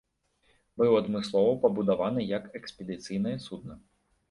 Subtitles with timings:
[0.81, 3.81] Быў адмыслова пабудаваны як экспедыцыйнае судна.